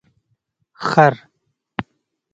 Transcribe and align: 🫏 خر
🫏 0.87 0.87
خر 0.87 1.13